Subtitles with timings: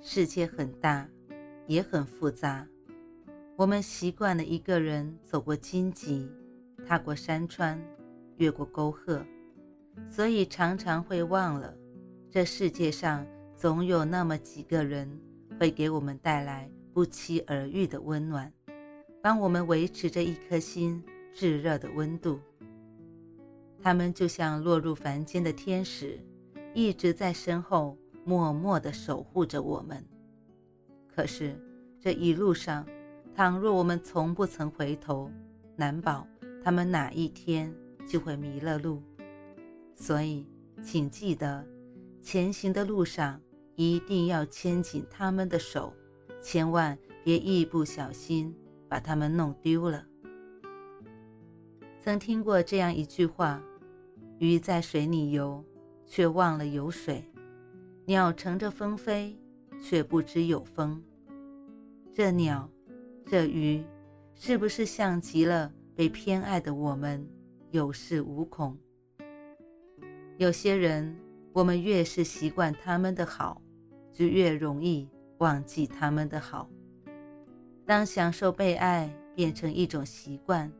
[0.00, 1.08] 世界很大，
[1.66, 2.66] 也很复杂。
[3.56, 6.30] 我们习惯了一个人走过荆棘，
[6.86, 7.80] 踏过山川，
[8.36, 9.24] 越过沟壑，
[10.08, 11.74] 所以常常会忘了，
[12.30, 13.26] 这世界上
[13.56, 15.10] 总有那么几个人
[15.58, 18.52] 会给我们带来不期而遇的温暖，
[19.20, 21.02] 帮我们维持着一颗心
[21.34, 22.38] 炙热的温度。
[23.82, 26.20] 他们就像落入凡间的天使，
[26.74, 30.04] 一直在身后默默地守护着我们。
[31.06, 31.58] 可是
[31.98, 32.86] 这一路上，
[33.34, 35.30] 倘若我们从不曾回头，
[35.76, 36.26] 难保
[36.62, 37.74] 他们哪一天
[38.06, 39.02] 就会迷了路。
[39.94, 40.46] 所以，
[40.82, 41.66] 请记得，
[42.20, 43.40] 前行的路上
[43.74, 45.94] 一定要牵紧他们的手，
[46.42, 48.54] 千万别一不小心
[48.90, 50.04] 把他们弄丢了。
[51.98, 53.62] 曾听过这样一句话。
[54.40, 55.64] 鱼在水里游，
[56.06, 57.24] 却忘了有水；
[58.08, 59.38] 鸟乘着风飞，
[59.82, 60.98] 却不知有风。
[62.14, 62.66] 这鸟，
[63.26, 63.84] 这鱼，
[64.34, 67.28] 是不是像极了被偏爱的我们，
[67.70, 68.78] 有恃无恐？
[70.38, 71.14] 有些人，
[71.52, 73.60] 我们越是习惯他们的好，
[74.10, 75.06] 就越容易
[75.40, 76.66] 忘记他们的好。
[77.84, 80.72] 当享受被爱变成一种习惯，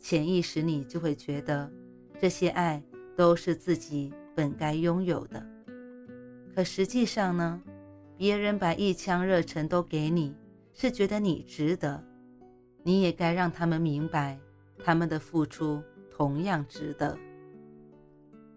[0.00, 1.70] 潜意识里就会觉得
[2.18, 2.82] 这些爱。
[3.14, 5.46] 都是自己本该拥有的，
[6.54, 7.62] 可实际上呢，
[8.16, 10.34] 别人把一腔热忱都给你，
[10.72, 12.02] 是觉得你值得，
[12.82, 14.38] 你也该让他们明白，
[14.84, 17.16] 他们的付出同样值得。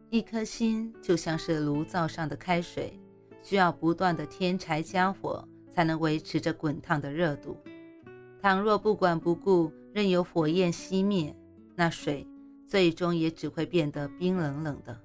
[0.09, 2.99] 一颗心就像是炉灶上的开水，
[3.41, 7.57] 需要不断的添柴加火，才能维持着滚烫的热度。
[8.41, 11.35] 倘若不管不顾，任由火焰熄灭，
[11.75, 12.27] 那水。
[12.67, 14.99] 最终也只会变得冰冷冷的。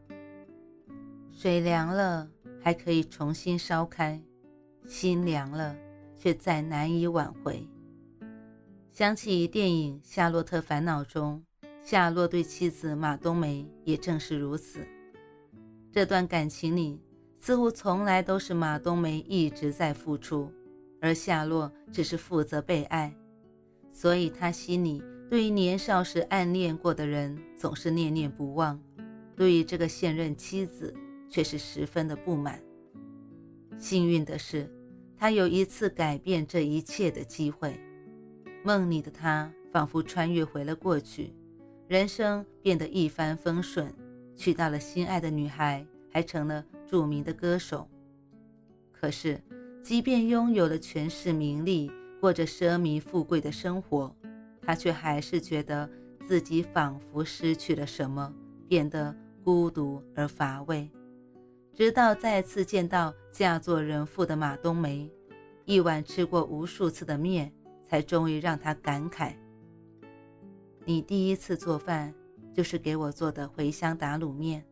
[1.31, 2.27] 水凉了
[2.63, 4.21] 还可以重新烧开，
[4.87, 5.77] 心凉了
[6.17, 7.67] 却再难以挽回。
[8.93, 11.43] 想起电影《夏洛特烦恼》中，
[11.83, 14.87] 夏洛对妻子马冬梅也正是如此。
[15.91, 17.01] 这段感情里，
[17.39, 20.53] 似乎从来都是马冬梅一直在付出，
[21.01, 23.15] 而夏洛只是负责被爱，
[23.91, 25.03] 所以他心里。
[25.31, 28.77] 对于年少时暗恋过的人，总是念念不忘；
[29.37, 30.93] 对于这个现任妻子，
[31.31, 32.61] 却是十分的不满。
[33.79, 34.71] 幸运的是，
[35.17, 37.81] 他有一次改变这一切的机会。
[38.63, 41.33] 梦里的他仿佛穿越回了过去，
[41.89, 43.91] 人生变得一帆风顺，
[44.37, 47.89] 娶到了心爱的女孩，还成了著名的歌手。
[48.93, 49.41] 可是，
[49.83, 51.91] 即便拥有了权势名利，
[52.21, 54.15] 过着奢靡富贵的生活，
[54.61, 55.89] 他却还是觉得
[56.29, 58.31] 自己仿佛失去了什么，
[58.69, 60.91] 变得孤独而乏味。
[61.73, 65.11] 直到再次见到嫁作人妇的马冬梅，
[65.65, 67.51] 一碗吃过无数次的面，
[67.83, 69.33] 才终于让她感慨
[70.85, 72.13] ：“你第一次做饭
[72.53, 74.65] 就是给我做的茴香打卤面。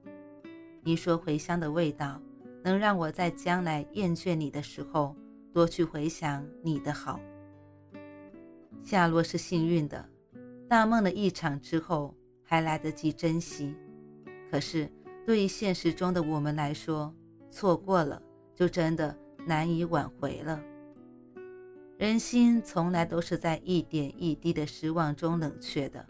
[0.83, 2.21] 你说茴香的味道
[2.63, 5.17] 能让我在将来厌倦你的时候，
[5.53, 7.19] 多去回想你的好。”
[8.83, 10.07] 夏洛是幸运的，
[10.69, 13.75] 大梦了一场之后还来得及珍惜。
[14.51, 14.91] 可是
[15.28, 17.15] 对于现实中的我们来说，
[17.50, 18.22] 错过了
[18.55, 19.15] 就真的
[19.47, 20.59] 难以挽回了。
[21.99, 26.03] 人心从来都是在一点一滴的失望中冷却的，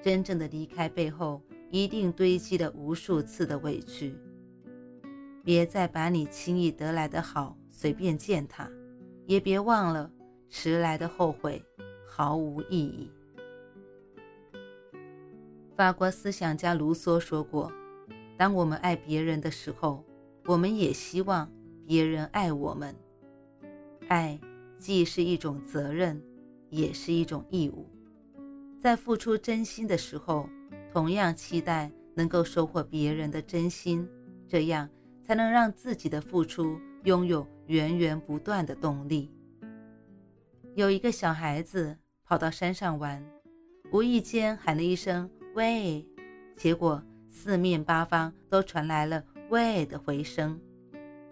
[0.00, 4.18] 真正的离开背后一定堆积了无数次的委屈。
[5.44, 8.66] 别再把你轻易得来的好随便践踏，
[9.26, 10.10] 也别忘了
[10.48, 11.62] 迟来的后悔。
[12.06, 13.10] 毫无意义。
[15.76, 17.70] 法国思想家卢梭说过
[18.42, 20.04] ：“当我们爱别人的时候，
[20.46, 21.48] 我们也希望
[21.86, 22.92] 别人爱我们。
[24.08, 24.36] 爱
[24.80, 26.20] 既是一种责任，
[26.68, 27.88] 也是一种义务。
[28.80, 30.48] 在付出真心的时候，
[30.92, 34.08] 同样期待能够收获别人的真心，
[34.48, 34.90] 这样
[35.22, 39.30] 才能让自己的付出拥有源源不断的动力。”
[40.74, 41.96] 有一个小孩子。
[42.24, 43.22] 跑到山上玩，
[43.92, 46.04] 无意间喊了一声“喂”，
[46.56, 47.02] 结果
[47.34, 50.60] 四面八方都传来了“喂”的回声。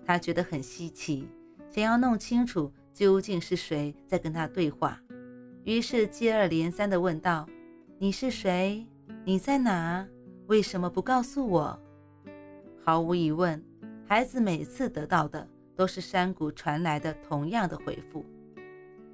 [0.05, 1.29] 他觉得很稀奇，
[1.71, 4.99] 想要弄清楚究竟是谁在跟他对话，
[5.63, 7.47] 于是接二连三地问道
[7.99, 8.85] ：“你是谁？
[9.25, 10.05] 你在哪？
[10.47, 11.79] 为什么不告诉我？”
[12.83, 13.63] 毫无疑问，
[14.07, 18.25] 孩子每次得到的都是山谷传来的同样的回复。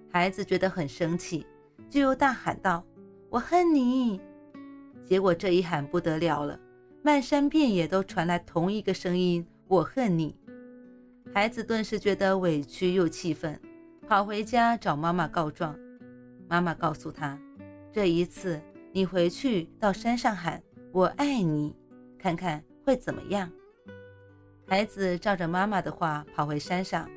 [0.09, 1.45] 孩子觉得很生气，
[1.91, 2.87] 就又大喊道
[3.29, 4.21] ：“我恨你！”
[5.05, 6.59] 结果这一喊不得了了，
[7.07, 10.35] 漫山遍野都传来同一个声音：“我恨你！”
[11.33, 13.61] 孩子顿时觉得委屈又气愤，
[14.09, 15.79] 跑回家找妈妈告状。
[16.49, 17.39] 妈妈告诉他
[17.95, 18.61] ：“这一次
[18.91, 20.61] 你回去到山上喊
[20.91, 21.77] ‘我爱你’，
[22.19, 23.49] 看看会怎么样。”
[24.67, 27.09] 孩子照着妈妈的话跑回山上，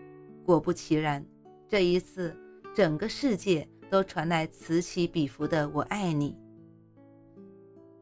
[0.46, 1.26] 果不其然，
[1.68, 2.38] 这一次
[2.76, 6.38] 整个世界都传来此起彼伏的“我爱你”。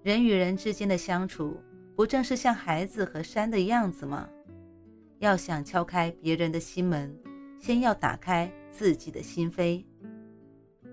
[0.04, 1.58] 人与人之间的相处，
[1.98, 4.30] 不正是像孩子和山的样子吗？
[5.18, 7.12] 要想敲开别人的心门，
[7.60, 9.84] 先要打开自己的心扉。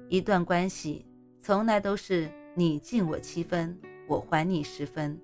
[0.08, 1.04] 一段关系
[1.42, 3.78] 从来都是你敬我七分，
[4.08, 5.20] 我还你十分，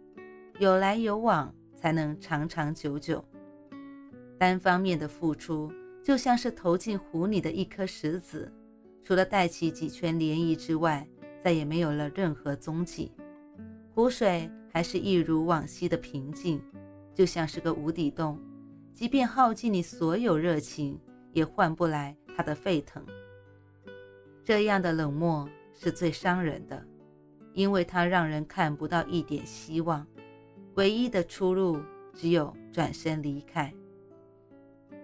[0.59, 3.25] 有来有往才能长长久久。
[4.37, 5.73] 单方面的付出
[6.05, 8.53] 就像是投进湖里的一颗石子，
[9.03, 11.09] 除了带起几圈涟漪之外，
[11.43, 13.13] 再也没有了任何踪迹。
[13.95, 16.63] 湖水还是一如往昔的平静，
[17.15, 18.39] 就像是个无底洞。
[18.95, 20.99] 即便耗尽你所有热情，
[21.33, 23.05] 也换不来它的沸腾。
[24.45, 26.85] 这样的冷漠是最伤人的，
[27.53, 30.07] 因为它让人看不到一点希望，
[30.75, 31.81] 唯一的出路
[32.13, 33.73] 只有转身离开。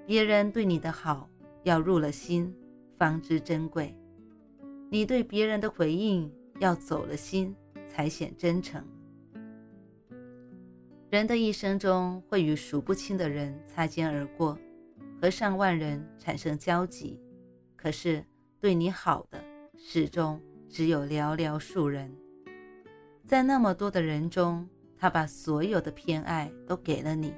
[0.07, 1.29] 别人对你的好，
[1.65, 2.55] 要入了心，
[2.99, 3.95] 方知珍贵；
[4.91, 6.31] 你对别人的回应，
[6.61, 7.55] 要走了心，
[7.89, 8.85] 才显真诚。
[11.09, 14.59] 人的一生中会与数不清的人擦肩而过，
[15.21, 17.21] 和上万人产生交集，
[17.77, 18.25] 可是
[18.59, 19.43] 对你好的
[19.79, 22.13] 始终只有寥寥数人。
[23.25, 24.69] 在那么多的人中，
[24.99, 27.33] 他把所有的偏爱都给了你，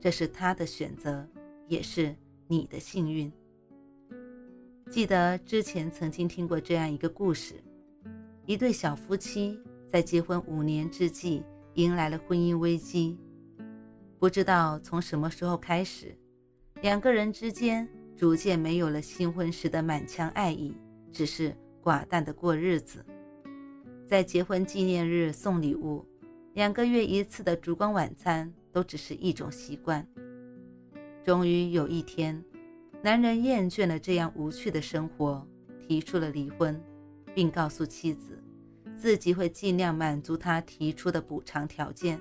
[0.00, 1.24] 这是他的选择，
[1.68, 2.12] 也是
[2.48, 3.32] 你的幸运。
[4.90, 7.54] 记得之前曾经听过这样一个故事：
[8.46, 11.44] 一对小夫妻在结婚五年之际。
[11.74, 13.16] 迎来了婚姻危机，
[14.18, 16.14] 不知道从什么时候开始，
[16.82, 20.76] 两个人之间逐渐没有了新婚时的满腔爱意，
[21.10, 23.04] 只是寡淡的过日子。
[24.06, 26.04] 在结婚纪念日送礼物，
[26.52, 30.06] 两个月一次的烛光晚餐都只是一种习惯。
[31.24, 32.44] 终于有一天，
[33.00, 35.46] 男人厌倦了这样无趣的生活，
[35.88, 36.78] 提出了离婚，
[37.34, 38.38] 并告诉妻子。
[39.02, 42.20] 自己会尽量满足他提出的补偿条件。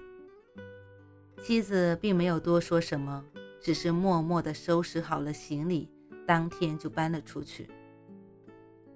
[1.39, 3.23] 妻子并没有多说什么，
[3.61, 5.87] 只是默默地收拾好了行李，
[6.25, 7.69] 当天就搬了出去。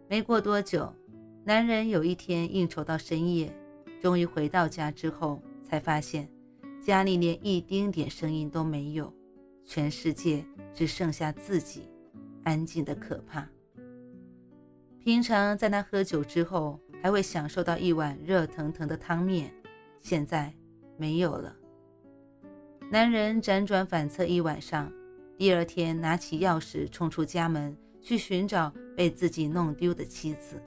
[0.10, 0.92] 没过多久，
[1.44, 3.56] 男人有一天应酬到深夜，
[4.02, 6.28] 终于回到家之后，才发现
[6.84, 9.14] 家里连一丁点声音都没有，
[9.64, 10.44] 全世界
[10.74, 11.88] 只剩下自己，
[12.46, 13.48] 安静的可怕。
[15.04, 16.80] 平常在他喝酒之后。
[17.06, 19.54] 还会享受到一碗热腾腾的汤面，
[20.02, 20.52] 现在
[20.98, 21.56] 没有了。
[22.90, 24.91] 男人辗转反侧一晚上，
[25.38, 30.60] 第二天拿起钥匙冲出家门去寻找被自己弄丢的妻子。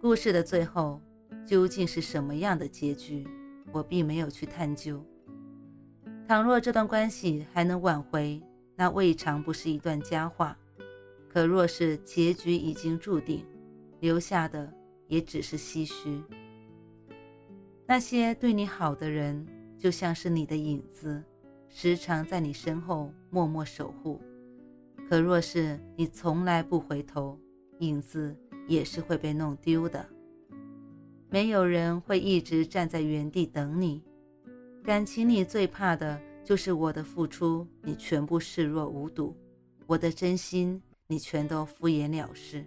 [0.00, 0.98] 故事的最后
[1.44, 3.28] 究竟是什么样的结局，
[3.70, 5.04] 我并没有去探究。
[6.26, 8.40] 倘若这段关系还能挽回，
[8.74, 10.56] 那未尝不是一段佳话；
[11.28, 13.44] 可若是结局已经注定，
[14.00, 14.72] 留下的……
[15.08, 16.22] 也只是唏嘘。
[17.86, 19.46] 那些对你好的人，
[19.78, 21.24] 就像是你的影子，
[21.68, 24.20] 时常在你身后默默守护。
[25.08, 27.38] 可若是你从来不回头，
[27.78, 28.36] 影子
[28.66, 30.06] 也是会被弄丢的。
[31.30, 34.02] 没有人会一直站在原地等你。
[34.84, 39.34] 感情里最怕的就是我的付出，你全部视若无睹；
[39.86, 42.64] 我的真心，你全都敷衍了事。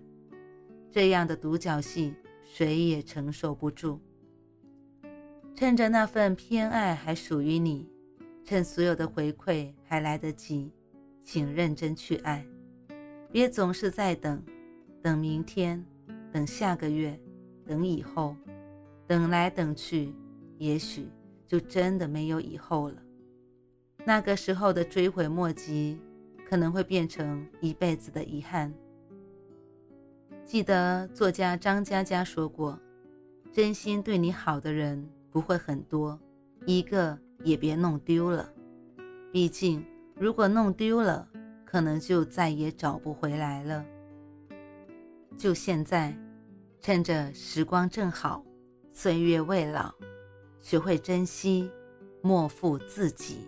[0.90, 2.16] 这样的独角戏。
[2.54, 4.02] 谁也承受不住。
[5.56, 7.88] 趁着那份偏爱还属于你，
[8.44, 10.70] 趁所有的回馈还来得及，
[11.24, 12.46] 请认真去爱，
[13.32, 14.44] 别总是在等，
[15.02, 15.82] 等明天，
[16.30, 17.18] 等下个月，
[17.66, 18.36] 等以后，
[19.08, 20.14] 等来等去，
[20.58, 21.08] 也许
[21.48, 23.02] 就真的没有以后了。
[24.04, 25.98] 那个时候的追悔莫及，
[26.50, 28.74] 可能会变成一辈子的遗憾。
[30.52, 32.78] 记得作家张嘉佳说过
[33.54, 36.20] ：“真心对你好的人不会很多，
[36.66, 38.52] 一个也别弄丢了。
[39.32, 39.82] 毕竟
[40.14, 41.26] 如果弄丢了，
[41.64, 43.86] 可能就再也找不回来了。
[45.38, 46.14] 就现在，
[46.82, 48.44] 趁着时光正好，
[48.92, 49.90] 岁月未老，
[50.60, 51.72] 学会珍惜，
[52.22, 53.48] 莫负自己。